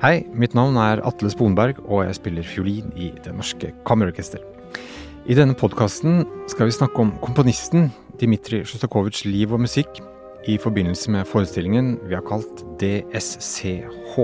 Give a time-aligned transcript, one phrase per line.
[0.00, 4.40] Hei, mitt navn er Atle Sponberg, og jeg spiller fiolin i Det Norske Kammerorkester.
[5.28, 9.98] I denne podkasten skal vi snakke om komponisten Dmitrij Sjostakovitsjs liv og musikk
[10.48, 14.14] i forbindelse med forestillingen vi har kalt DSCH,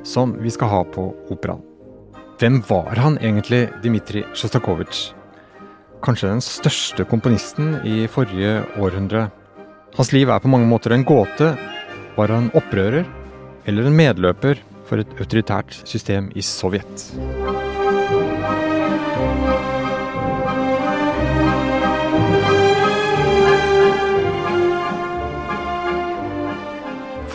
[0.00, 1.60] som vi skal ha på Operaen.
[2.40, 5.10] Hvem var han egentlig, Dmitrij Sjostakovitsj?
[6.06, 9.26] Kanskje den største komponisten i forrige århundre.
[10.00, 11.52] Hans liv er på mange måter en gåte.
[12.16, 13.04] Var han opprører
[13.68, 17.06] eller en medløper for et autoritært system i Sovjet.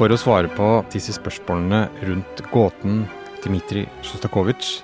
[0.01, 3.03] For å svare på disse spørsmålene rundt gåten
[3.43, 4.79] Dmitrij Sjostakovitsj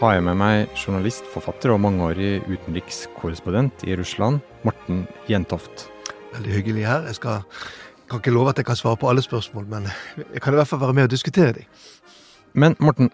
[0.00, 5.86] har jeg med meg journalist, forfatter og mangeårig utenrikskorrespondent i Russland, Morten Jentoft.
[6.34, 7.04] Veldig hyggelig her.
[7.08, 7.44] Jeg skal,
[8.10, 9.86] kan ikke love at jeg kan svare på alle spørsmål, men
[10.18, 11.68] jeg kan i hvert fall være med og diskutere dem.
[12.54, 13.10] Men Morten,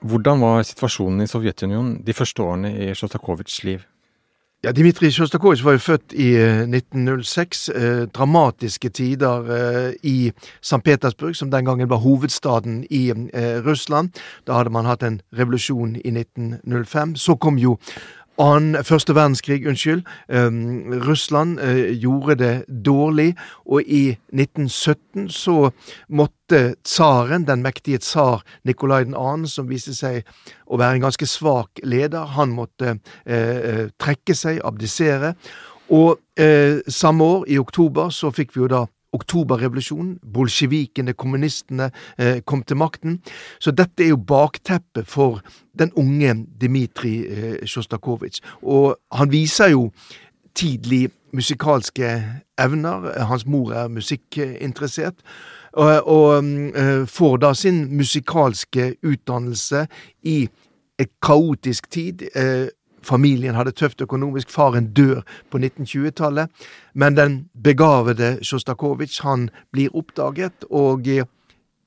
[0.00, 3.82] hvordan var situasjonen i Sovjetunionen de første årene i Sjostakovitsjs liv?
[4.62, 6.28] Ja, Dmitrij Sjostakovitsj var jo født i
[6.70, 7.68] 1906.
[7.68, 10.78] Eh, eh, dramatiske tider eh, i St.
[10.84, 14.14] Petersburg, som den gangen var hovedstaden i eh, Russland.
[14.46, 17.16] Da hadde man hatt en revolusjon i 1905.
[17.16, 17.76] Så kom jo
[18.40, 20.02] annen, første verdenskrig, unnskyld.
[20.28, 23.34] Um, Russland uh, gjorde det dårlig,
[23.66, 25.70] og i 1917 så
[26.08, 30.22] måtte tsaren, den mektige tsar Nikolai 2., som viste seg
[30.66, 35.34] å være en ganske svak leder, han måtte uh, trekke seg, abdisere.
[35.92, 42.40] Og uh, samme år, i oktober, så fikk vi jo da oktoberrevolusjonen, bolsjevikene, kommunistene, eh,
[42.44, 43.20] kom til makten.
[43.60, 45.40] Så dette er jo bakteppet for
[45.78, 48.42] den unge Dmitrij eh, Sjostakovitsj.
[48.62, 49.90] Og han viser jo
[50.54, 52.24] tidlig musikalske
[52.58, 53.24] evner.
[53.24, 55.14] Hans mor er musikkinteressert.
[55.72, 59.86] Og, og eh, får da sin musikalske utdannelse
[60.22, 60.48] i
[60.98, 62.22] et kaotisk tid.
[62.36, 62.68] Uh,
[63.02, 64.50] Familien hadde tøft økonomisk.
[64.50, 66.48] Faren dør på 1920-tallet.
[66.94, 71.08] Men den begavede Sjostakovitsj, han blir oppdaget, og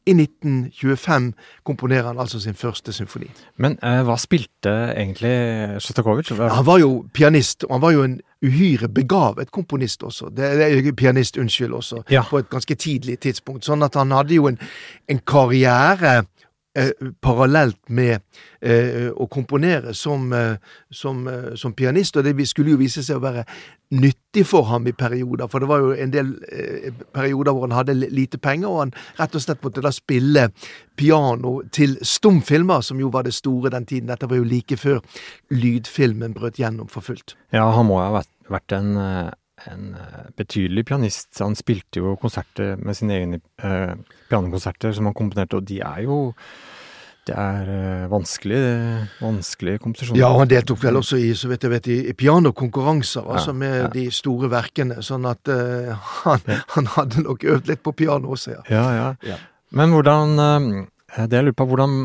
[0.06, 1.34] i 1925
[1.66, 3.30] komponerer han altså sin første symfoni.
[3.58, 5.34] Men eh, hva spilte egentlig
[5.82, 6.38] Sjostakovitsj?
[6.38, 10.30] Han var jo pianist, og han var jo en uhyre begavet komponist også.
[10.30, 10.52] Det,
[10.86, 12.24] det pianist, unnskyld, også, ja.
[12.30, 13.66] på et ganske tidlig tidspunkt.
[13.66, 14.60] Sånn at han hadde jo en,
[15.10, 16.26] en karriere
[16.78, 16.90] Eh,
[17.24, 18.18] parallelt med
[18.60, 20.58] eh, å komponere som, eh,
[20.92, 23.46] som, eh, som, pianist, og det skulle jo vise seg å være
[23.96, 25.48] nyttig for ham i perioder.
[25.48, 26.34] For det var jo en del
[27.16, 28.92] perioder hvor han hadde lite penger, og han
[29.22, 30.50] rett og slett måtte da spille
[31.00, 34.12] piano til stumfilmer, som jo var det store den tiden.
[34.12, 35.00] Dette var jo like før
[35.56, 37.38] lydfilmen brøt gjennom for fullt.
[37.56, 38.98] Ja, han må ha vært, vært en
[39.64, 41.32] en eh, betydelig pianist.
[41.40, 43.94] Han spilte jo konserter med sine egne eh,
[44.30, 46.20] pianokonserter som han komponerte, og de er jo
[47.26, 48.58] det er uh, vanskelig,
[49.18, 50.18] vanskelige komposisjon.
[50.20, 53.78] Ja, han deltok vel også i så vidt jeg vet, i pianokonkurranser altså ja, med
[53.80, 53.88] ja.
[53.96, 55.00] de store verkene.
[55.02, 55.90] Sånn at uh,
[56.22, 56.46] han,
[56.76, 58.84] han, hadde nok øvd litt på piano også, ja.
[58.94, 59.40] ja, ja.
[59.74, 60.86] Men hvordan uh,
[61.16, 61.98] Det jeg lurer på, hvordan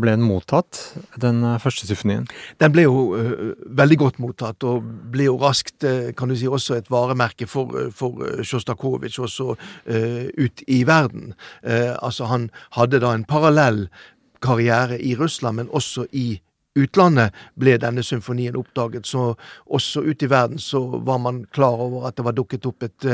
[0.00, 0.78] ble den mottatt,
[1.20, 2.26] den eh, første symfonien?
[2.62, 6.48] Den ble jo uh, veldig godt mottatt, og ble jo raskt uh, kan du si,
[6.48, 11.34] også et varemerke for, for Sjostakovitsj også uh, ut i verden.
[11.62, 13.86] altså Han hadde da en parallell
[14.42, 16.40] karriere i Russland, men også i
[16.78, 19.06] utlandet ble denne symfonien oppdaget.
[19.06, 19.34] Så
[19.66, 23.08] også ute i verden så var man klar over at det var dukket opp et,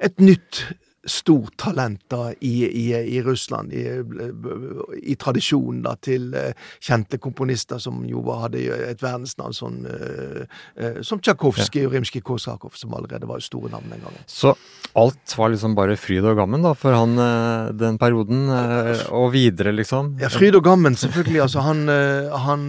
[0.00, 0.64] et nytt
[1.04, 3.82] stort talent da i, i, i Russland, i,
[5.02, 6.52] i, tradisjonen da til uh,
[6.82, 10.44] kjente komponister som jo hadde et verdensnavn sånn, uh,
[10.78, 11.88] uh, som Tsjajkovskij ja.
[11.90, 14.22] og Rimskij-Korsakov, som allerede var store navn den gangen.
[14.30, 14.54] Så
[14.98, 17.16] alt var liksom bare fryd og gammen da, for han
[17.78, 18.44] den perioden,
[19.14, 20.12] og videre, liksom?
[20.20, 21.40] Ja, fryd og gammen, selvfølgelig.
[21.46, 22.66] altså Han, han,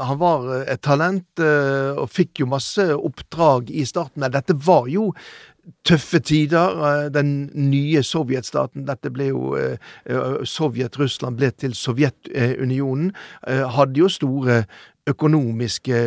[0.00, 5.10] han var et talent og fikk jo masse oppdrag i starten, men dette var jo
[5.84, 6.82] tøffe tider.
[6.88, 9.78] Eh, den nye sovjetstaten, dette ble jo eh,
[10.08, 13.12] eh, Sovjet-Russland ble til Sovjetunionen,
[13.46, 14.62] hadde jo store
[15.08, 15.98] økonomiske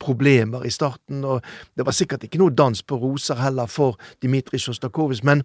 [0.00, 1.40] problemer i starten, og
[1.76, 5.40] det var sikkert ikke noe dans på roser heller for Dmitrij Sjostakovitsj, men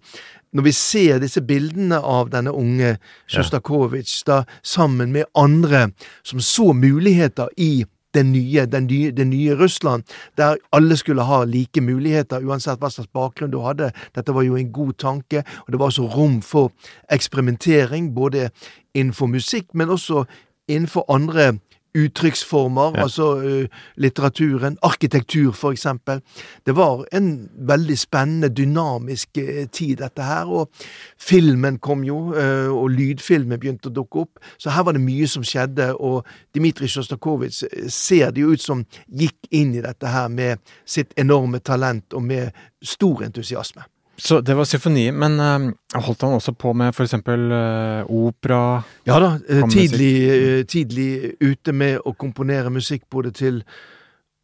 [0.52, 2.98] når vi ser disse bildene av denne unge
[3.30, 5.88] Sjostakovitsj sammen med andre
[6.20, 10.02] som så muligheter i den nye, den nye, det nye Russland,
[10.36, 13.92] der alle skulle ha like muligheter, uansett hva slags bakgrunn du hadde.
[14.16, 16.72] Dette var jo en god tanke, og det var også rom for
[17.12, 18.50] eksperimentering, både
[18.94, 20.24] innenfor musikk, men også
[20.68, 21.52] innenfor andre
[21.94, 23.02] uttrykksformer, Ja.
[23.02, 23.66] altså uh,
[23.96, 26.20] litteraturen, arkitektur eksempel.
[26.66, 30.46] Det var en veldig spennende, dynamisk uh, tid, dette her.
[30.46, 30.70] Og
[31.18, 34.38] filmen kom jo, uh, og lydfilmen begynte å dukke opp.
[34.58, 38.84] Så her var det mye som skjedde, og Dmitrij Sjostakovitsj ser det jo ut som
[39.10, 42.50] gikk inn i dette her med sitt enorme talent og med
[42.82, 43.82] stor entusiasme.
[44.20, 47.14] Så det var symfoni, men eh, holdt han også på med f.eks.
[47.24, 48.82] Uh, opera?
[49.08, 53.62] Ja da, eh, tidlig, eh, tidlig ute med å komponere musikk både til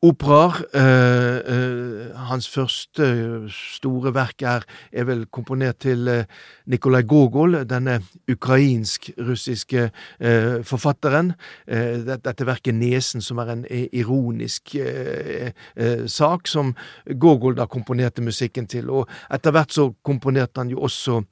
[0.02, 0.60] operaer.
[0.74, 3.06] Eh, eh, hans første
[3.52, 6.24] store verk er, er vel komponert til eh,
[6.66, 8.00] Nikolai Gogol, denne
[8.32, 9.86] ukrainsk-russiske
[10.20, 11.32] eh, forfatteren.
[11.66, 16.74] Eh, dette verket 'Nesen', som er en ironisk eh, eh, sak, som
[17.20, 18.90] Gogol da komponerte musikken til.
[18.90, 21.22] Og etter hvert så komponerte han jo også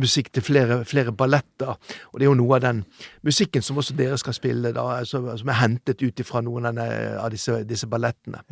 [0.00, 1.76] musikk til flere, flere balletter.
[2.10, 2.84] Og det er jo noe av den
[3.26, 7.28] musikken som også dere skal spille, da, altså, som er hentet ut ifra noen av,
[7.32, 8.42] disse, disse ballettene.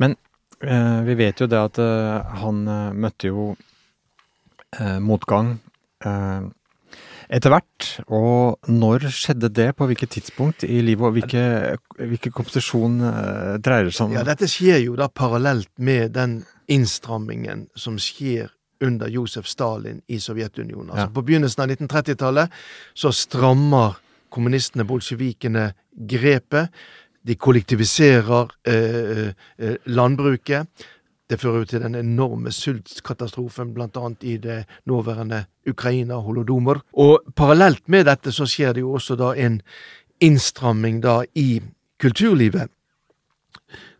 [0.00, 0.16] Men
[0.60, 3.50] eh, vi vet jo det at eh, han eh, møtte jo
[4.78, 5.58] eh, motgang
[6.04, 6.48] eh,
[7.30, 7.88] etter hvert.
[8.10, 9.68] Og når skjedde det?
[9.78, 11.06] På hvilket tidspunkt i livet?
[11.06, 11.44] Og hvilke,
[12.00, 14.16] hvilken komposisjon eh, dreier det seg om?
[14.18, 16.40] Ja, dette skjer jo da parallelt med den
[16.70, 18.50] innstrammingen som skjer
[18.80, 20.90] under Josef Stalin i Sovjetunionen.
[20.90, 21.14] Altså Ja.
[21.14, 22.50] På begynnelsen av 1930-tallet
[22.94, 23.98] så strammer
[24.28, 25.72] kommunistene, bolsjevikene,
[26.08, 26.70] grepet.
[27.22, 29.28] De kollektiviserer eh,
[29.58, 30.66] eh, landbruket.
[31.30, 36.80] Det fører jo til den enorme sultkatastrofen, annet i det nåværende Ukraina, holodomor.
[36.92, 39.60] Og parallelt med dette så skjer det jo også da en
[40.20, 41.60] innstramming da i
[42.00, 42.70] kulturlivet.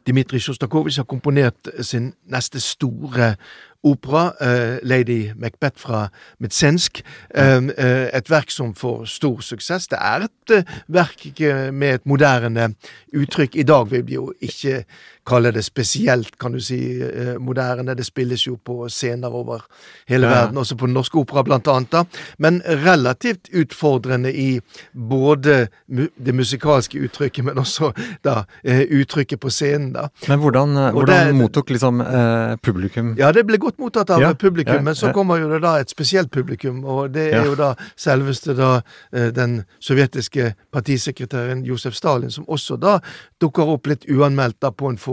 [0.07, 3.35] Dmitrij Sjostakovitsj har komponert sin neste store
[3.83, 7.03] opera, uh, Lady Macbeth fra Mitsensk.
[7.35, 9.89] Eh, uh, et verk som får stor suksess.
[9.89, 12.75] Det er et eh, verk eh, med et moderne
[13.17, 13.57] uttrykk.
[13.57, 14.85] I dag vil vi jo ikke
[15.27, 17.95] kalle det spesielt, kan du si, eh, moderne.
[17.97, 19.61] Det spilles jo på scener over
[20.09, 20.33] hele Ja.
[20.35, 21.91] verden, også på Den Norske Opera blant annet.
[21.91, 22.05] da.
[22.39, 24.61] Men relativt utfordrende i
[24.95, 25.69] både
[26.25, 27.93] det musikalske uttrykket, men også
[28.25, 29.93] da eh, uttrykket på scenen.
[29.93, 30.09] da.
[30.29, 34.21] Men hvordan, eh, hvordan det- mottok liksom eh, publikum Ja, det ble godt mottatt av
[34.21, 37.45] Ja, publikum, ja, men så kommer jo det da et spesielt publikum, og det er
[37.45, 38.81] jo da selveste da
[39.13, 42.99] den sovjetiske partisekretæren Josef Stalin, som også da
[43.41, 45.10] dukker opp litt uanmeldt da på en forestilling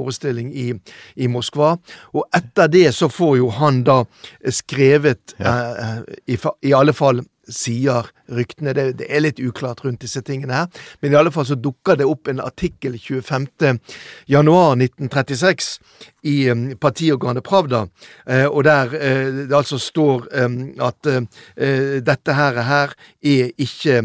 [0.52, 0.68] i,
[1.16, 1.76] i Moskva.
[2.14, 4.04] Og etter det så får jo han da
[4.50, 10.22] skrevet, eh, i, i alle fall sier ryktene, det, det er litt uklart rundt disse
[10.26, 13.80] tingene her, men i alle fall så dukker det opp en artikkel 25.
[14.28, 15.78] januar 1936
[16.28, 17.86] i um, partiorganet Pravda,
[18.28, 22.94] eh, og der eh, det altså står um, at eh, dette her, her
[23.24, 23.98] er ikke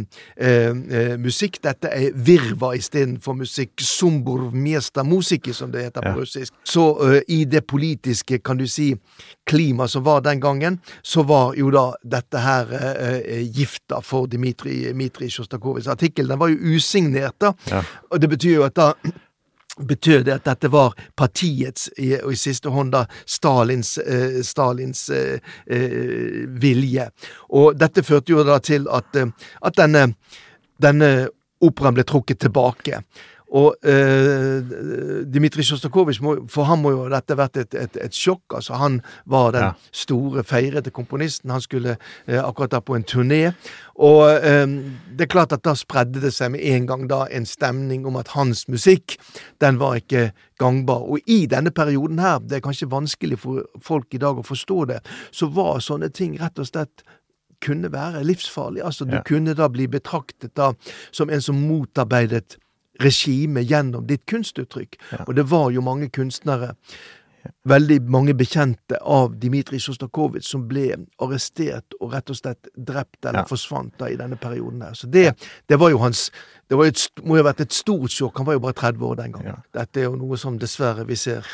[1.23, 3.81] musikk, dette er virva istedenfor musikk.
[3.81, 6.55] Sumburv miesta musiki, som det heter på russisk.
[6.65, 6.85] Så
[7.29, 8.91] i det politiske, kan du si,
[9.47, 12.73] klima som var den gangen, så var jo da dette her
[13.55, 15.91] gifta for Dmitrij Dmitri Sjostakovitsj.
[15.93, 17.53] Artikkelen den var jo usignert, da.
[17.71, 17.85] Ja.
[18.11, 18.93] Og det betyr jo at da
[19.79, 25.41] betød det at dette var partiets, og i siste hånd da Stalins, eh, Stalins eh,
[25.67, 27.09] eh, vilje.
[27.57, 29.33] Og dette førte jo da til at, eh,
[29.63, 30.13] at denne,
[30.83, 31.13] denne
[31.63, 33.03] operaen ble trukket tilbake.
[33.53, 34.63] Og eh,
[35.29, 38.55] Dmitrij Sjostakovitsj, for ham må jo dette vært et, et, et sjokk.
[38.57, 39.73] altså Han var den Ja.
[39.93, 41.51] store, feirete komponisten.
[41.53, 41.97] Han skulle
[42.27, 43.53] eh, akkurat da på en turné.
[44.01, 44.67] Og eh,
[45.13, 48.17] det er klart at da spredde det seg med en gang da en stemning om
[48.17, 49.19] at hans musikk,
[49.61, 51.05] den var ikke gangbar.
[51.05, 54.87] Og i denne perioden her, det er kanskje vanskelig for folk i dag å forstå
[54.95, 57.05] det, så var sånne ting rett og slett
[57.63, 58.81] kunne være livsfarlig.
[58.83, 59.23] Altså, du Ja.
[59.23, 60.73] kunne da bli betraktet da
[61.13, 62.57] som en som motarbeidet
[63.01, 64.99] regimet gjennom ditt kunstuttrykk.
[65.13, 65.25] Ja.
[65.27, 66.75] Og det var jo mange kunstnere,
[67.67, 73.41] veldig mange bekjente av Dmitrij Sjostakovitsj, som ble arrestert og rett og slett drept eller
[73.41, 73.45] Ja.
[73.45, 74.93] forsvant da i denne perioden her.
[74.95, 75.35] Så det,
[75.69, 76.31] det var jo hans
[76.73, 78.39] Det var jo et, må jo ha vært et stort sjokk.
[78.39, 79.47] Han var jo bare 30 år den gangen.
[79.47, 79.57] Ja.
[79.83, 81.45] Dette er jo noe som dessverre vi ser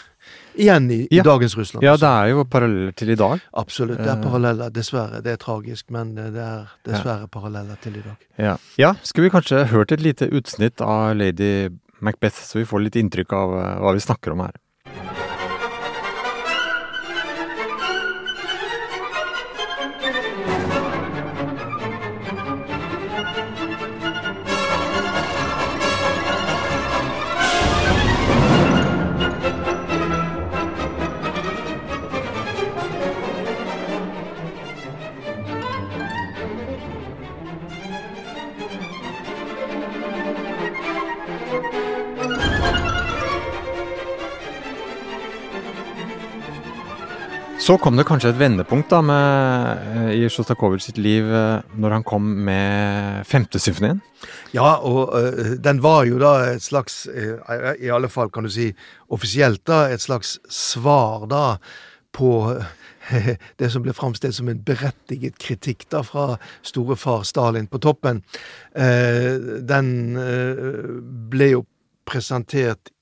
[0.56, 1.22] igjen i, Ja.
[1.22, 1.82] i dagens Russland.
[1.82, 3.40] Ja, det er jo paralleller til i dag.
[3.52, 3.98] Absolutt.
[3.98, 4.22] Det er Eh.
[4.22, 4.70] paralleller.
[4.70, 5.20] Dessverre.
[5.20, 8.16] Det er tragisk, men det er dessverre paralleller til i dag.
[8.38, 8.56] Ja.
[8.78, 11.68] ja, skulle vi kanskje hørt et lite utsnitt av Lady
[12.00, 14.52] Macbeth, så vi får litt inntrykk av eh, hva vi snakker om her.
[47.58, 51.94] Så kom det kanskje et vendepunkt da med, eh, i Sjostakovitsj sitt liv eh, når
[51.96, 53.98] han kom med femte symfonien.
[54.54, 58.50] Ja, og uh, den var jo da et slags, uh, i alle fall kan du
[58.50, 58.70] si
[59.10, 61.58] offisielt, da, et slags svar da
[62.14, 62.68] på uh,
[63.60, 68.22] det som ble framstilt som en berettiget kritikk da fra storefar Stalin på toppen.
[68.74, 69.88] den
[71.32, 71.62] ble jo
[72.06, 72.92] presentert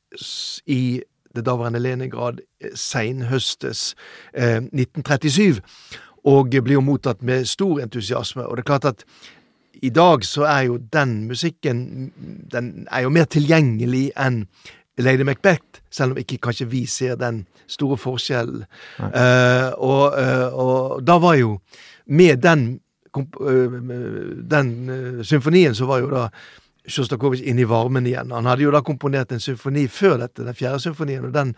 [0.66, 1.02] i
[1.36, 3.94] det daværende Leningrad eh, seinhøstes
[4.34, 5.60] eh, 1937,
[6.26, 8.46] og blir jo mottatt med stor entusiasme.
[8.46, 9.04] Og det er klart at
[9.82, 12.12] i dag så er jo den musikken
[12.52, 14.46] den er jo mer tilgjengelig enn
[14.98, 18.64] Lady Macbeth, selv om ikke kanskje vi ser den store forskjellen.
[18.98, 21.58] Uh, og, uh, og, da var jo
[22.06, 22.80] Med den,
[23.16, 23.72] uh,
[24.50, 26.28] den symfonien så var jo da
[26.86, 28.34] Sjostakovitsj inn i varmen igjen.
[28.34, 31.54] Han hadde jo da komponert en symfoni før dette, den fjerde symfonien, og den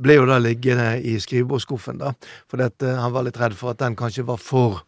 [0.00, 2.14] ble jo da liggende i skrivebordsskuffen, da,
[2.50, 4.84] for at han var litt redd for at den kanskje var for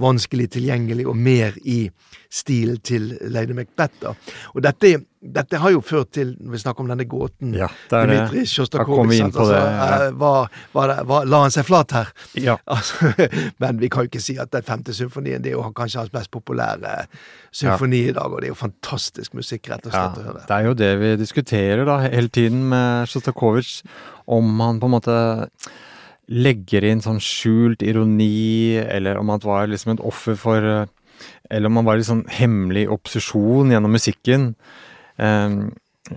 [0.00, 1.84] vanskelig tilgjengelig og mer i
[2.32, 3.98] stil til Lady Macbeth.
[4.00, 4.12] Da.
[4.54, 8.48] Og dette, dette, har jo ført til, når vi snakker om denne gåten ja, Dmitrij
[8.48, 12.12] Sjostakovitsj altså, eh, La han seg flat her?
[12.40, 12.56] Ja.
[12.72, 13.12] Altså,
[13.60, 16.14] men vi kan jo ikke si at den femte symfonien det er jo kanskje hans
[16.14, 17.04] mest populære
[17.52, 18.14] symfoni ja.
[18.14, 20.20] i dag, og det er jo fantastisk musikk, rett og slett.
[20.24, 23.82] Ja, det er jo det vi diskuterer da hele tiden med Sjostakovitsj,
[24.32, 25.16] om han på en måte
[26.30, 30.88] legger inn sånn skjult ironi, eller om han var liksom et offer for
[31.50, 34.54] Eller om han var litt sånn hemmelig opposisjon gjennom musikken.
[35.22, 35.54] Eh,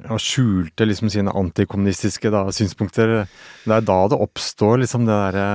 [0.09, 3.27] og skjulte liksom sine antikommunistiske da, synspunkter.
[3.65, 5.50] Det er da det oppstår liksom det derre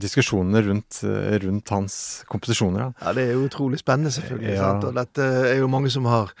[0.00, 1.00] diskusjonene rundt,
[1.44, 1.96] rundt, hans
[2.30, 2.84] komposisjoner.
[2.84, 3.06] Da.
[3.06, 4.54] Ja, det er jo utrolig spennende, selvfølgelig.
[4.54, 4.70] Ja.
[4.78, 6.32] Og dette er jo mange som har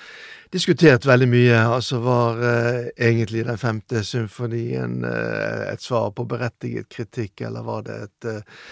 [0.52, 1.60] diskutert veldig mye.
[1.76, 7.86] Altså var eh, egentlig den femte symfonien eh, et svar på berettiget kritikk, eller var
[7.86, 8.66] det et, eh,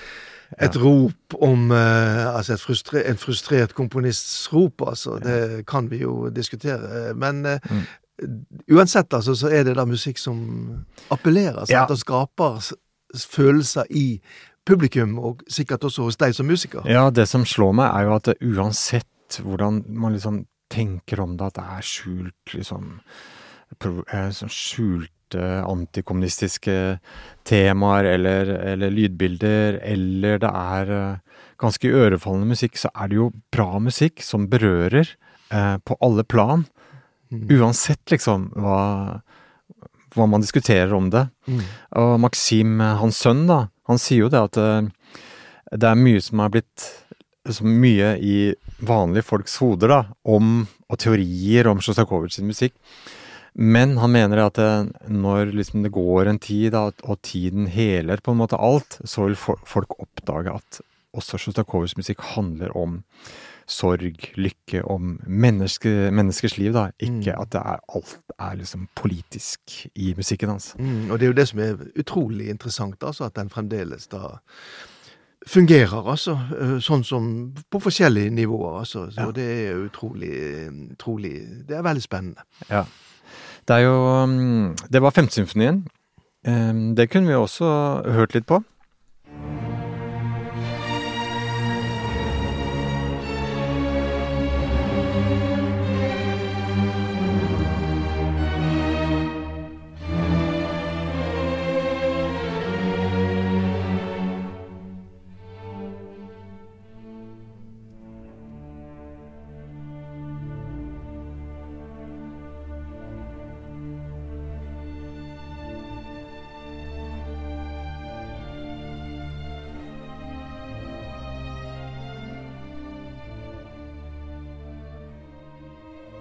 [0.66, 0.82] et ja.
[0.82, 5.18] rop om Altså frustre, en frustrert komponists rop, altså.
[5.22, 7.14] Det kan vi jo diskutere.
[7.14, 7.82] Men mm.
[8.72, 10.40] uansett, altså, så er det da musikk som
[11.10, 11.87] appellerer, sant, ja.
[11.87, 12.72] og skaper
[13.30, 14.20] følelser i
[14.70, 16.86] publikum, og sikkert også hos deg som musiker.
[16.88, 21.50] Ja, det som slår meg, er jo at uansett hvordan man liksom tenker om det,
[21.50, 22.92] at det er skjult liksom
[23.82, 26.76] eh, sånn skjulte antikommunistiske
[27.46, 33.30] temaer eller, eller, lydbilder, eller det er eh, ganske ørefallende musikk, så er det jo
[33.52, 35.06] bra musikk som berører
[35.50, 36.64] eh, på alle plan.
[37.30, 37.46] Mm.
[37.58, 38.80] Uansett liksom hva,
[40.16, 41.28] hva man diskuterer om det.
[41.46, 41.60] Mm.
[42.02, 44.90] Og Maxim, hans sønn, da, han sier jo det at eh,
[45.76, 46.88] det er mye som er blitt
[47.50, 48.37] så mye i
[48.85, 52.76] vanlige folks hoder da, om, og teorier om Sjostakovitsj sin musikk.
[53.54, 58.23] Men han mener at eh, når liksom det går en tid, da, og tiden heler
[58.23, 60.82] på en måte alt, så vil folk oppdage at
[61.16, 63.00] også Sjostakovitsjs musikk handler om
[63.70, 66.72] sorg, lykke, om menneske, menneskers liv.
[66.74, 67.40] da, Ikke mm.
[67.40, 70.74] at det er, alt er liksom politisk i musikken hans.
[70.78, 74.40] Mm, og det er jo det som er utrolig interessant, altså, at den fremdeles da
[75.48, 76.36] fungerer, altså.
[76.60, 77.30] Eh, sånn som
[77.70, 79.06] på forskjellige nivåer, altså.
[79.14, 79.30] Så ja.
[79.36, 80.34] det er utrolig,
[80.96, 81.34] utrolig
[81.68, 82.44] Det er veldig spennende.
[82.68, 82.84] Ja.
[83.68, 85.84] Det er jo mm, Det var Femtesymfonien.
[86.96, 87.66] Det kunne vi også
[88.16, 88.62] hørt litt på.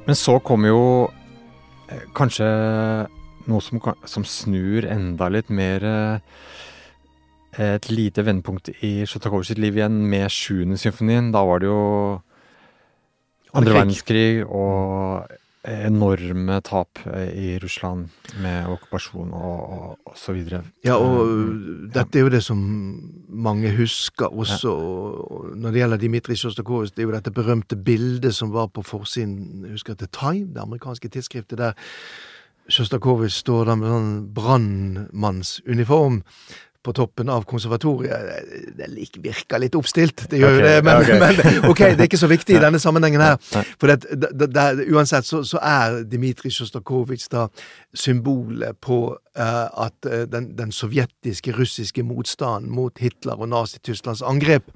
[0.10, 0.86] Men så kommer jo
[1.94, 2.46] eh, kanskje
[3.50, 6.40] noe som, som, snur enda litt mer eh,
[7.60, 11.32] Et lite vendepunkt i Sjostakovitsjs liv igjen med sjuende symfonien.
[11.34, 11.82] Da var det jo
[13.58, 15.26] andre verdenskrig og
[15.68, 18.08] enorme tap eh, i Russland
[18.40, 20.62] med okkupasjon og, og, og, så videre.
[20.86, 22.62] Ja, og mm, dette er jo det som
[23.28, 24.72] mange husker også.
[24.72, 25.56] Ja.
[25.60, 29.66] Når det gjelder Dmitrij Sjostakovitsj, det er jo dette berømte bildet som var på forsiden
[29.66, 31.76] jeg husker til Time, det amerikanske tidsskriftet, der
[32.70, 36.24] Sjostakovitsj står der med sånn brannmannsuniform
[36.84, 38.48] på toppen av konservatoriet.
[38.78, 38.88] Det
[39.24, 41.10] virker litt oppstilt, det gjør jo okay, det, men, ok.
[41.20, 43.36] men ok, det er ikke så viktig i denne sammenhengen her.
[43.76, 47.46] For det, det, det, det, uansett så, så er Dmitrij Sjostakovitsj da
[47.98, 54.72] symbolet på uh, at eh, den, den sovjetiske, russiske motstanden mot Hitler og Nazi-Tysklands angrep,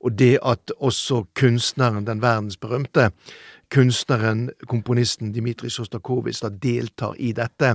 [0.00, 3.10] og det at også kunstneren, den verdensberømte
[3.70, 7.74] kunstneren, komponisten Dmitrij Sostakovitsj, da deltar i dette.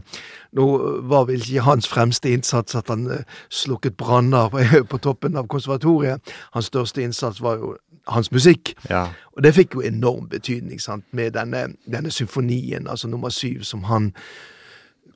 [0.56, 0.66] Nå
[1.10, 5.48] var vel ikke hans fremste innsats at han eh, slukket branner på, på toppen av
[5.52, 6.36] konservatoriet.
[6.54, 7.76] Hans største innsats var jo
[8.12, 8.76] hans musikk.
[8.90, 9.08] Ja.
[9.34, 13.84] Og det fikk jo enorm betydning sant, med denne, denne symfonien, altså nummer syv, som
[13.90, 14.14] han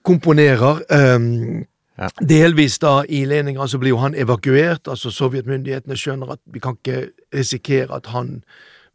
[0.04, 0.82] komponerer.
[0.90, 1.66] Um,
[2.00, 2.08] Ja.
[2.24, 4.88] Delvis da i Leningrad så blir jo han evakuert.
[4.88, 8.44] altså Sovjetmyndighetene skjønner at vi kan ikke risikere at han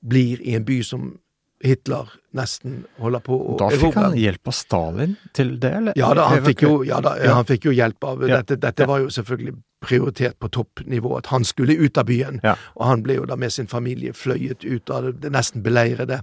[0.08, 1.18] blir i en by som
[1.64, 5.96] Hitler nesten holder på å Da fikk han hjelp av Stalin til det, eller?
[5.98, 7.34] Ja da, han fikk jo, ja, da, Ja.
[7.38, 8.36] han fikk jo hjelp av Ja.
[8.42, 9.54] Dette, dette var jo selvfølgelig
[9.84, 12.40] prioritert på toppnivå, at han skulle ut av byen.
[12.76, 16.22] Og han ble jo da med sin familie fløyet ut av det, nesten beleirede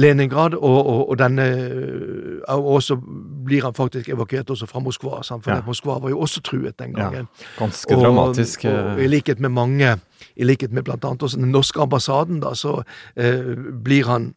[0.00, 1.44] Leningrad, og, og, og denne
[2.48, 2.96] Og så
[3.44, 5.44] blir han faktisk evakuert også fra Moskva, sant?
[5.44, 5.60] for.
[5.66, 7.28] Moskva var jo også truet den gangen.
[7.58, 8.64] Ganske dramatisk.
[8.64, 9.98] Og, og i eh, likhet med mange,
[10.36, 12.78] i likhet med annet også den norske ambassaden, da, så
[13.16, 13.52] eh,
[13.84, 14.32] blir han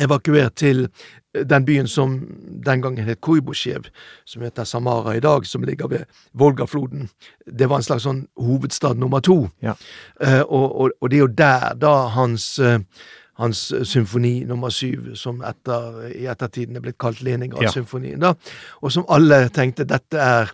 [0.00, 0.86] evakuert til
[1.32, 2.18] den byen som
[2.64, 3.88] den gangen het Kuibusjev,
[4.24, 7.08] som heter Samara i dag, som ligger ved Volgafloden.
[7.46, 9.46] Det var en slags sånn hovedstad nummer to.
[9.64, 9.74] Ja.
[10.20, 12.80] Uh, og, og, og det er jo der da hans eh,
[13.42, 18.34] hans symfoni nummer syv, som etter, i ettertiden er blitt kalt Leningrad-symfonien, ja.
[18.80, 20.52] og som alle tenkte dette er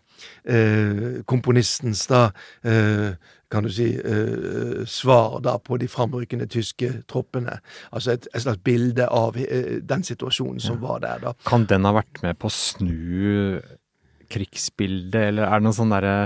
[0.49, 2.29] eh, komponistens da
[2.65, 3.13] eh,
[3.49, 7.59] kan du si, eh, svar da på de framrykkende tyske troppene.
[7.93, 11.35] Altså et, et slags bilde av eh, den situasjonen som var der, da.
[11.49, 13.59] Kan den ha vært med på å snu
[14.29, 16.17] krigsbildet, eller er det noe sånn derre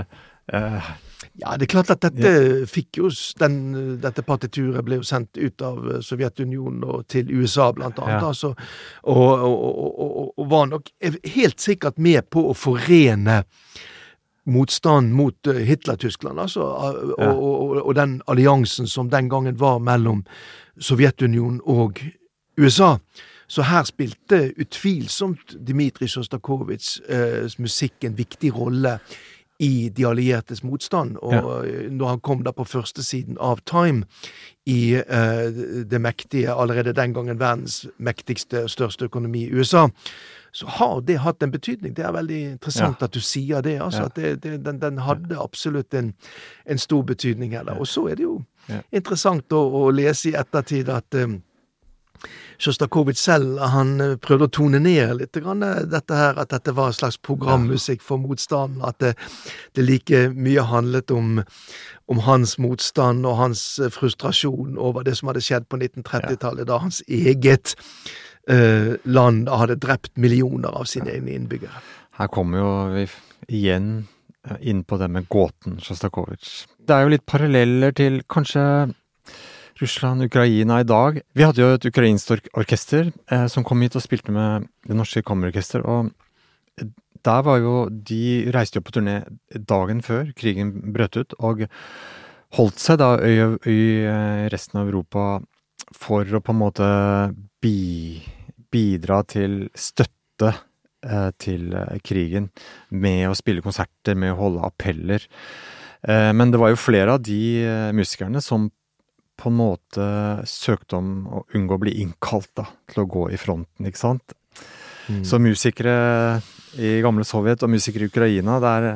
[0.51, 3.09] Ja, det er klart at dette fikk jo
[3.39, 3.55] den,
[4.03, 8.19] Dette partituret ble jo sendt ut av eh, Sovjetunionen og til USA, blant annet.
[8.19, 8.29] Ja.
[8.29, 8.53] Altså,
[9.01, 9.63] og, og,
[10.03, 10.91] og, og, var nok
[11.35, 13.41] helt sikkert med på å forene
[14.45, 16.67] motstand mot eh, Hitler-Tyskland, altså,
[17.17, 17.31] Ja.
[17.33, 20.25] og den alliansen som den gangen var mellom
[20.77, 22.03] Sovjetunionen og
[22.59, 22.97] USA.
[23.47, 28.99] Så her spilte utvilsomt Dmitrij Sjostakovitsjs eh, musikk en viktig rolle
[29.59, 31.17] i de alliertes motstand.
[31.21, 31.89] Og ja.
[31.89, 34.03] når han kom da på førstesiden av Time
[34.65, 39.87] i eh, det mektige, allerede den gangen verdens mektigste største økonomi USA,
[40.53, 41.95] så har det hatt en betydning.
[41.97, 43.79] Det er veldig interessant at du sier det.
[43.81, 44.05] altså Ja.
[44.05, 46.13] at det, det, den, den hadde absolutt en,
[46.65, 47.69] en stor betydning her.
[47.79, 48.79] Og så er det jo Ja.
[48.95, 51.41] interessant å, å lese i ettertid at um,
[52.61, 56.73] Sjostakovitsj selv han eh, prøvde å tone ned litt grann, eh, dette her, at dette
[56.75, 58.83] var en slags programmusikk for motstanden.
[58.87, 59.13] At det,
[59.75, 61.41] det like mye handlet om,
[62.11, 66.79] om hans motstand og hans eh, frustrasjon over det som hadde skjedd på 1930-tallet, da
[66.85, 67.75] hans eget
[68.47, 71.83] eh, land hadde drept millioner av sine egne innbyggere.
[72.19, 73.07] Her kommer jo vi
[73.49, 73.93] igjen
[74.59, 76.65] inn på det med gåten Sjostakovitsj.
[76.83, 78.63] Det er jo litt paralleller til kanskje
[79.83, 81.19] Russland, Ukraina i dag.
[81.35, 84.95] Vi hadde jo et ukrainsk ork orkester eh, som kom hit og spilte med Det
[84.95, 86.11] Norske Kammerorkester, og
[87.23, 89.21] der var jo De reiste jo på turné
[89.53, 91.65] dagen før krigen brøt ut, og
[92.57, 93.35] holdt seg da i,
[93.69, 95.41] i eh, resten av Europa
[95.93, 96.89] for å på en måte
[97.61, 98.21] bi,
[98.71, 100.53] bidra til støtte
[101.03, 102.51] eh, til eh, krigen
[102.89, 105.27] med å spille konserter, med å holde appeller.
[106.07, 108.69] Eh, men det var jo flere av de eh, musikerne som
[109.39, 110.05] på en måte
[110.47, 114.35] søkte om å unngå å bli innkalt da, til å gå i fronten, ikke sant.
[115.27, 116.39] Så musikere
[116.79, 118.87] i gamle Sovjet og musikere i Ukraina, det er,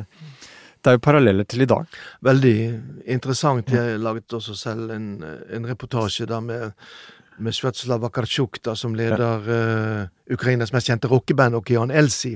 [0.80, 1.84] det er jo paralleller til i dag.
[2.24, 2.56] Veldig
[3.12, 3.68] interessant.
[3.74, 6.72] Jeg laget også selv en, en reportasje da med,
[7.38, 12.32] med Svetslav Vakarchuk, da, som leder eh, Ukrainas mest kjente rockeband, Okean Elsi.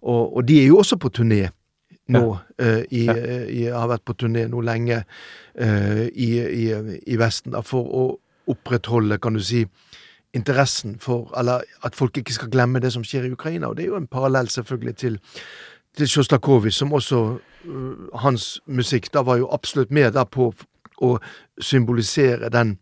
[0.00, 1.44] Og, og de er jo også på turné
[2.10, 2.24] nå.
[2.58, 3.14] eh, i, Ja.
[3.14, 5.04] uh, i, har vært på turné nå lenge
[5.54, 6.66] i, i,
[7.06, 8.04] i Vesten da, for å
[8.50, 9.64] opprettholde, kan du si,
[10.34, 13.66] interessen for Eller at folk ikke skal glemme det som skjer i Ukraina.
[13.66, 15.18] Og det er jo en parallell selvfølgelig til
[15.98, 17.20] til Sjostakovitsj, som også
[17.66, 20.52] uh, Hans musikk da var jo absolutt med da på
[21.00, 21.14] å
[21.60, 22.76] symbolisere den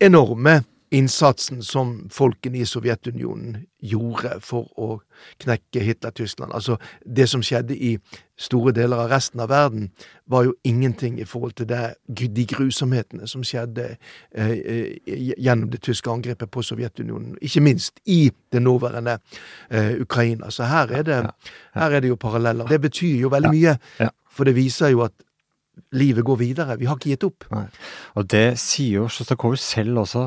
[0.00, 0.60] enorme
[0.94, 5.00] innsatsen som folkene i Sovjetunionen gjorde for å
[5.42, 6.54] knekke Hitler-Tyskland.
[6.54, 7.96] Altså, det som skjedde i
[8.40, 9.90] store deler av resten av verden,
[10.30, 15.82] var jo ingenting i forhold til det, de grusomhetene som skjedde eh, eh, gjennom det
[15.84, 17.36] tyske angrepet på Sovjetunionen.
[17.42, 19.18] Ikke minst i det nåværende
[19.70, 20.50] eh, Ukraina.
[20.50, 21.20] Så her er, det,
[21.74, 22.70] her er det jo paralleller.
[22.70, 23.76] Det betyr jo veldig mye,
[24.30, 25.14] for det viser jo at
[25.94, 26.76] livet går videre.
[26.78, 27.44] Vi har ikke gitt opp.
[27.50, 27.66] Nei.
[28.18, 30.24] Og det sier jo Sjostakovitsj selv også.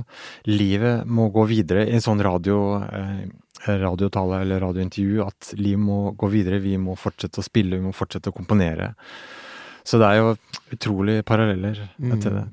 [0.50, 3.26] Livet må gå videre i en sånn radio, eh,
[3.68, 5.26] radiotale eller radiointervju.
[5.26, 6.60] At livet må gå videre.
[6.64, 8.94] Vi må fortsette å spille, vi må fortsette å komponere.
[9.88, 10.38] Så det er jo
[10.76, 12.22] utrolig paralleller Mm.
[12.22, 12.48] til det.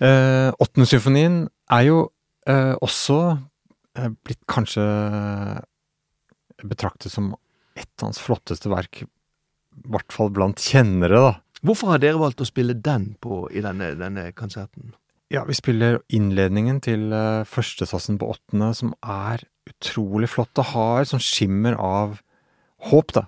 [0.00, 2.10] Eh, Åttende symfonien er jo
[2.46, 3.38] eh, også
[3.96, 4.84] eh, blitt kanskje
[6.64, 7.34] betraktet som
[7.78, 9.08] et av hans flotteste verk, i
[9.88, 11.34] hvert fall blant kjennere, da.
[11.66, 14.94] Hvorfor har dere valgt å spille den på i denne, denne konserten?
[15.30, 20.50] Ja, vi spiller innledningen til uh, førstesatsen på åttende, som er utrolig flott.
[20.58, 22.16] Det har sånn skimmer av
[22.90, 23.26] håp, da.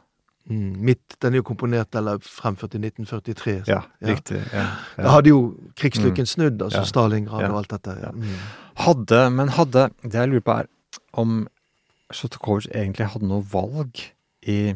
[0.51, 0.73] Mm.
[0.89, 3.61] Midt, den er jo komponert eller fremført i 1943.
[3.63, 4.41] så- Ja, riktig.
[4.53, 4.65] Ja,
[4.97, 6.85] Da hadde jo krigslykken snudd, altså Ja.
[6.85, 7.51] Stalingrad Ja.
[7.53, 7.99] og alt dette.
[8.03, 8.11] Ja.
[8.11, 8.35] Mm.
[8.75, 10.67] Hadde, men hadde Det jeg lurer på, er
[11.15, 11.47] om
[12.13, 14.01] Sjostakovitsj egentlig hadde noe valg
[14.49, 14.75] i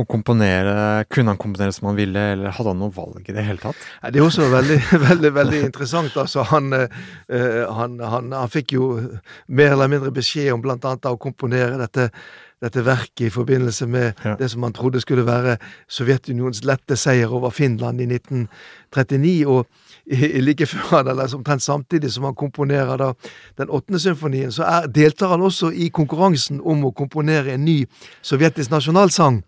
[0.00, 3.44] å komponere Kunne han komponere som han ville, eller hadde han noe valg i det
[3.44, 3.82] hele tatt?
[4.08, 4.78] Det er også veldig,
[5.08, 6.16] veldig veldig interessant.
[6.16, 8.88] altså Han, eh, eh, han, han, han fikk jo
[9.48, 12.08] mer eller mindre beskjed om annet å komponere dette,
[12.62, 14.36] dette verket i forbindelse med Ja.
[14.38, 15.56] det som han trodde skulle være
[15.90, 19.46] Sovjetunionens lette seier over Finland i 1939.
[19.46, 19.66] Og
[20.42, 23.12] like før eller omtrent samtidig som han komponerer da
[23.58, 27.82] den åttende symfonien, så er, deltar han også i konkurransen om å komponere en ny
[28.22, 29.42] sovjetisk nasjonalsang.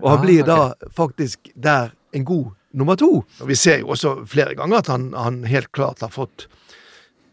[0.00, 3.24] Og han Ah, blir da da faktisk der en god nummer to.
[3.40, 6.46] Og vi ser jo også flere ganger at han, han helt klart har fått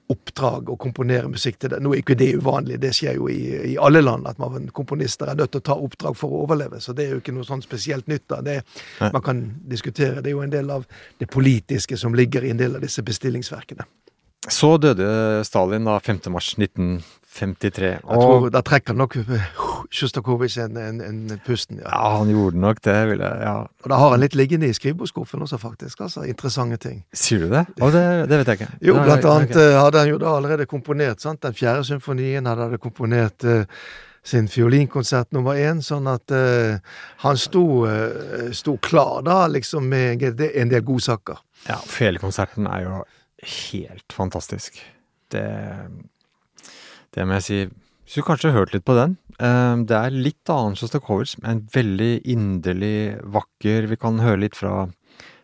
[0.07, 1.81] oppdrag å komponere musikk til det.
[1.83, 3.41] Nå er ikke det uvanlig, det skjer jo i,
[3.73, 6.79] i alle land at man komponister er nødt til å ta oppdrag for å overleve.
[6.83, 8.41] Så det er jo ikke noe sånn spesielt nytt da.
[8.45, 8.61] Det
[9.03, 10.21] man kan diskutere.
[10.21, 10.87] Det er jo en del av
[11.19, 13.87] det politiske som ligger i en del av disse bestillingsverkene.
[14.47, 16.21] Så døde Stalin da 5.
[16.31, 17.89] mars 1953.
[17.97, 19.19] Jeg tror Og Da trekker nok
[19.91, 21.77] Sjostakovitsj en, en, en pusten.
[21.81, 21.89] ja.
[21.91, 24.73] ja, han gjorde nok det, vil jeg Ja, Og da har han litt liggende i
[24.73, 26.01] skrivebordsskuffen også, faktisk.
[26.01, 27.03] altså Interessante ting.
[27.13, 27.65] sier du det?
[27.81, 28.71] Oh, det, det vet jeg ikke.
[28.81, 31.41] Jo, blant jeg- annet eh, hadde han jo da allerede komponert sant?
[31.41, 32.45] den fjerde symfonien.
[32.45, 33.63] Han hadde komponert uh,
[34.27, 36.79] sin fiolinkonsert nummer én, sånn at uh,
[37.23, 41.37] han sto, uh, sto klar da, liksom med en del- en del godsaker.
[41.69, 43.03] Ja, Felekonserten er jo
[43.71, 44.81] helt fantastisk.
[45.31, 45.43] Det,
[47.15, 47.59] det må jeg si.
[48.07, 49.17] Hvis du kanskje har hørt litt på den.
[49.39, 53.87] eh, Det er litt annen Sjostakovitsj, men veldig inderlig vakker.
[53.91, 54.87] Vi kan høre litt fra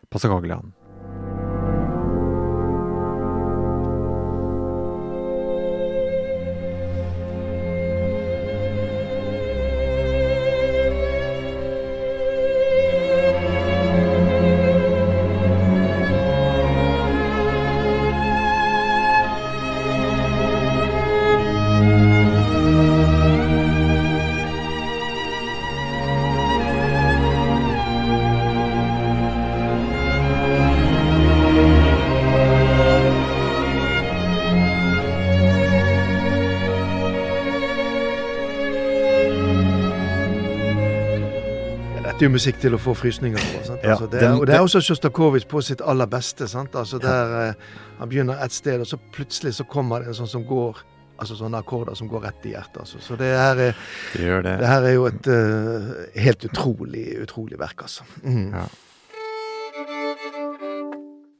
[0.10, 0.71] Passacagliaen.
[42.27, 43.62] Jo musikk til å få frysninger på.
[43.67, 43.83] Sant?
[43.83, 46.47] Ja, Altså, det er, den- og det er også Sjostakovitsj på sitt aller beste.
[46.47, 46.75] Sant?
[46.75, 47.53] Altså, der ja.
[47.99, 50.83] Han begynner et sted, og så plutselig så kommer det en sånn som går
[51.23, 52.79] Altså sånne akkorder som går rett i hjertet.
[52.81, 52.97] Altså.
[52.99, 53.75] Så det her, er,
[54.13, 54.53] Det det.
[54.59, 58.03] det her er jo et uh, helt utrolig, utrolig verk, altså.
[58.25, 58.49] Mm.
[58.51, 58.63] Ja.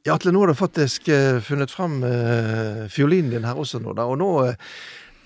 [0.06, 3.92] Ja, Atle, nå har du faktisk uh, funnet fram uh, fiolinen din her også nå,
[3.98, 4.04] da.
[4.04, 4.54] Og nå, eh,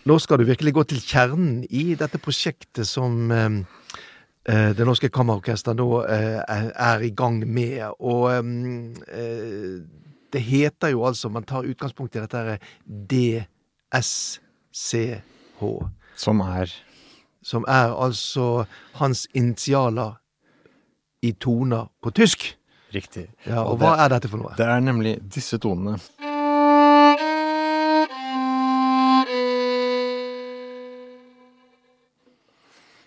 [0.07, 4.08] nå skal du virkelig gå til kjernen i dette prosjektet som eh, eh,
[4.49, 6.39] Det Norske Kammerorkester nå eh,
[6.73, 7.83] er, i gang med.
[8.01, 8.39] Og eh,
[9.13, 9.75] eh,
[10.33, 12.57] det heter jo altså Man tar utgangspunkt i dette her
[13.93, 14.41] DSCH.
[16.17, 16.73] Som er
[17.43, 18.65] Som er altså
[18.99, 20.17] hans initialer
[21.23, 22.55] i toner på tysk.
[22.95, 23.27] riktig.
[23.47, 24.55] Ja, Og og hva er dette for noe?
[24.57, 25.99] Det er nemlig disse tonene.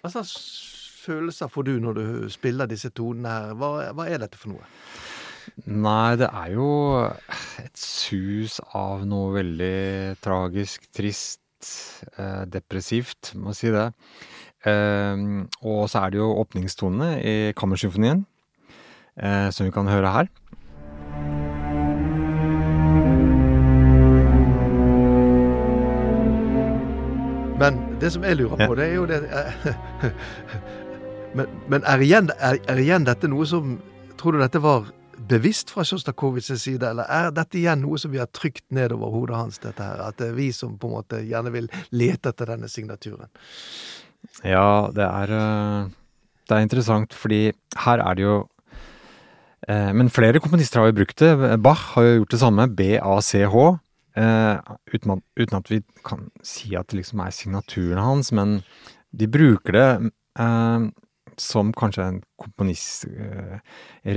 [0.02, 0.71] Hva slags
[1.02, 3.56] følelser får du når du spiller disse tonene her?
[3.58, 4.68] Hva, hva er dette for noe?
[5.66, 6.68] Nei, det er jo
[7.62, 11.42] et sus av noe veldig tragisk, trist,
[12.18, 13.90] eh, depressivt, må si det.
[14.66, 15.26] Eh,
[15.66, 18.26] og så er det jo åpningstonene i Kammersymfonien,
[19.18, 20.32] eh, som vi kan høre her.
[27.62, 29.22] Men det som jeg lurer på, det er jo det
[31.38, 33.78] Men, men er, igjen, er, er igjen dette noe som
[34.20, 34.90] Tror du dette var
[35.32, 39.38] bevisst fra Sjostakovitsjs side, eller er dette igjen noe som vi har trykt nedover hodet
[39.38, 39.98] hans, dette her?
[40.04, 43.32] At det er vi som på en måte gjerne vil lete etter denne signaturen?
[44.46, 45.90] Ja, det er, eh,
[46.46, 47.48] det er interessant, fordi
[47.88, 48.36] her er det jo
[49.70, 51.32] Eh, men flere komponister har jo brukt det.
[51.62, 52.68] Bach har jo gjort det samme.
[52.78, 53.66] B-A-C-H.
[54.18, 58.62] Eh, uten, uten, at, vi kan si at det liksom er signaturen hans, men
[59.12, 59.88] de bruker det
[61.40, 63.60] som kanskje en komponist eh,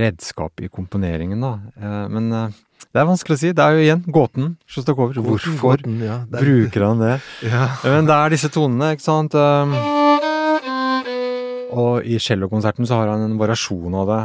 [0.01, 1.53] redskap i komponeringen, da.
[1.77, 2.49] Eh, men eh,
[2.91, 3.51] det er vanskelig å si.
[3.55, 4.49] Det er jo igjen gåten.
[4.67, 5.21] Sjostakovitsj.
[5.25, 7.13] Hvorfor gåten, ja, bruker han det?
[7.51, 7.67] Ja.
[7.83, 9.35] Men det er disse tonene, ikke sant.
[11.75, 14.21] Og i cellokonserten så har han en variasjon av det.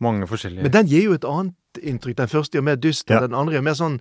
[0.00, 2.16] Mange forskjellige Men den gir jo et annet inntrykk.
[2.22, 3.20] Den første er mer dyster, Ja.
[3.26, 4.00] den andre er mer sånn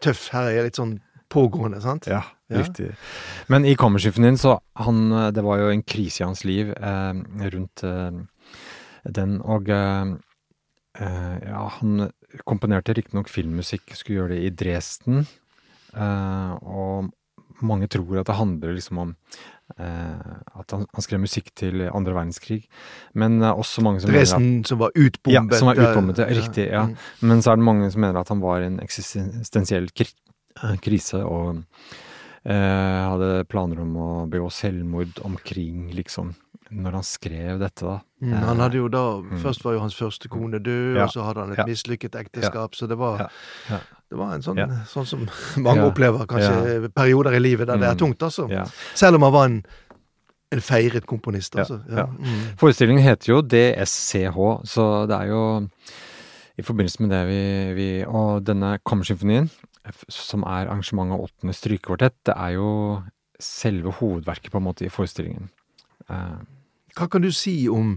[0.00, 0.28] tøff.
[0.32, 2.06] Her er litt sånn pågående, sant?
[2.10, 2.62] Ja, Ja.
[2.62, 2.94] riktig.
[3.48, 7.12] Men i Kammersymfonien, så han Det var jo en krise i hans liv eh,
[7.52, 8.10] rundt eh,
[9.04, 10.14] den, og eh,
[11.00, 12.10] eh, ja, han
[12.48, 15.26] komponerte riktignok filmmusikk, skulle gjøre det i Dresden,
[15.94, 17.10] eh, og
[17.64, 19.16] mange tror at det handler liksom om
[19.78, 22.62] eh, at han, han skrev musikk til andre verdenskrig,
[23.18, 25.52] men eh, også mange som mener at Dresden som var utbombet.
[25.52, 26.86] Ja, som var utbombet, ja, riktig, ja.
[26.86, 26.96] Mm.
[27.30, 30.12] Men så er det mange som mener at han var i en eksistensiell eh,
[30.82, 31.62] krise og
[32.44, 32.52] eh,
[33.10, 36.34] hadde planer om å begå selvmord omkring, liksom,
[36.70, 37.98] når han skrev dette, da.
[38.20, 39.38] Mm, han hadde jo da, Mm.
[39.42, 41.64] Først var jo hans første kone død, Ja, og så hadde han et ja.
[41.64, 42.74] mislykket ekteskap.
[42.74, 43.28] Så det var, Ja,
[43.70, 43.78] ja.
[44.10, 44.66] det var en sånn, Ja.
[44.86, 45.28] sånn som
[45.64, 47.98] mange Ja, opplever, kanskje perioder i livet der det er Mm.
[47.98, 48.48] tungt, altså.
[48.50, 48.64] Ja.
[48.94, 49.62] Selv om han var en,
[50.52, 51.80] en feiret komponist, Ja, altså.
[51.88, 52.06] ja.
[52.06, 52.56] Mm.
[52.58, 55.68] Forestillingen heter jo DSCH, så det er jo
[56.58, 59.48] i forbindelse med det vi, vi Og denne kammersymfonien,
[60.12, 62.70] som er arrangementet av åttende strykekvartett, det er jo
[63.40, 65.50] selve hovedverket, på en måte, i forestillingen.
[66.10, 66.38] Eh,
[66.98, 67.96] Hva kan du si om,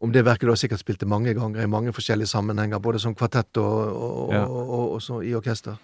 [0.00, 3.16] om det verket du har sikkert spilt mange ganger i mange forskjellige sammenhenger, både som
[3.18, 4.46] kvartett og, og, Ja.
[4.46, 5.76] og, og, i orkester?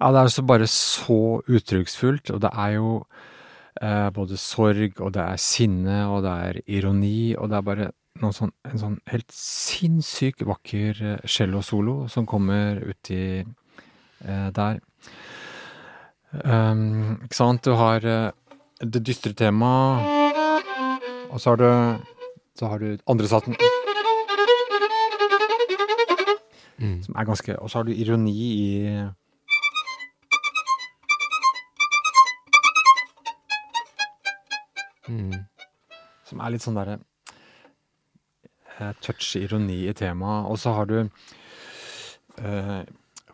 [0.00, 3.04] Ja, det er altså bare så uttrykksfullt, og det er jo
[3.82, 7.90] eh, både sorg, og det er sinne, og det er ironi, og det er bare
[8.18, 13.44] sånn, en sånn helt sinnssykt vakker cellosolo cello-solo som kommer ut eh,
[14.22, 14.80] der.
[16.44, 17.64] Um, ikke sant?
[17.64, 18.30] Du har eh,
[18.80, 20.04] det dystre temaet,
[21.30, 21.70] og så har du
[22.58, 23.56] så har du andre satsen,
[26.80, 27.02] Mm.
[27.04, 29.08] som er ganske Og så har du ironi i
[35.08, 35.32] Mm.
[36.28, 36.98] Som er litt sånn derre
[38.78, 40.46] eh, touch ironi i temaet.
[40.50, 42.82] Og så har du eh,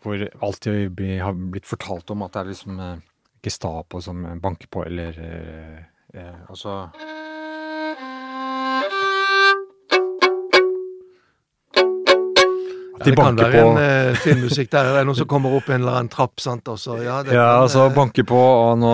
[0.06, 3.04] Hvor alt det har blitt fortalt om at det er liksom eh,
[3.42, 5.80] Gestapo som banker på, eller eh,
[6.14, 6.58] eh, Og
[12.96, 14.84] så ja, det kan være på en eh, filmmusikk der.
[14.92, 16.68] Det er noen som kommer opp en eller annen trapp, sant.
[16.68, 16.96] også.
[17.04, 18.92] ja, det Ja, kan, og så eh, på, og nå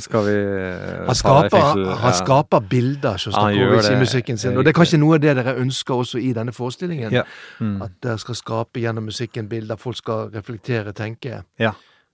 [0.00, 2.12] skal vi eh, han skaper, han Ja.
[2.12, 4.56] skaper bilder, Sjostakovitsj, i musikken sin.
[4.58, 7.12] Og det er kanskje noe av det dere ønsker også i denne forestillingen.
[7.12, 7.22] Ja.
[7.60, 7.82] Mm.
[7.82, 11.42] At dere skal skape gjennom musikken bilder folk skal reflektere, tenke.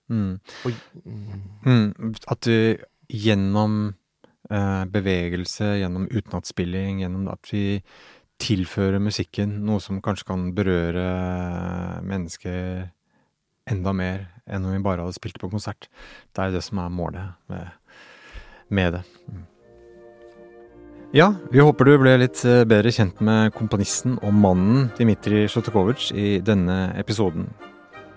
[0.09, 0.39] Mm.
[0.65, 0.71] Og,
[1.05, 2.77] mm, Mm, at du
[3.09, 3.95] gjennom
[4.51, 7.81] eh, bevegelse, gjennom utenatspilling, gjennom at vi
[8.41, 11.05] tilfører musikken noe som kanskje kan berøre
[12.05, 12.87] mennesker
[13.71, 15.89] enda mer enn om vi bare hadde spilt på konsert.
[16.33, 17.99] Det er jo det som er målet med,
[18.69, 19.03] med det.
[19.31, 19.45] Mm.
[21.15, 26.11] Ja, vi håper du ble litt eh, bedre kjent med komponisten og mannen Dmitrij Sjostakovitsj
[26.11, 27.47] i denne episoden.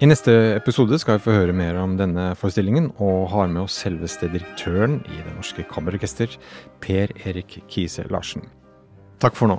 [0.02, 3.78] I neste episode skal vi få høre mer om denne forestillingen, og har med oss
[3.82, 6.34] selveste direktøren i Det Norske Kammerorkester,
[6.82, 8.46] Per Erik Kise Larsen.
[9.18, 9.58] Takk for nå.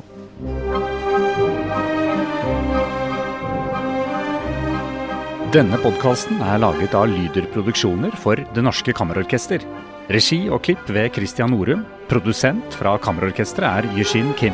[5.50, 9.65] Denne podkasten er laget av Lyder Produksjoner for Det Norske Kammerorkester.
[10.13, 11.82] Regi og klipp ved Christian Norum.
[12.10, 14.54] Produsent fra Kammerorkesteret er Yushin Kim.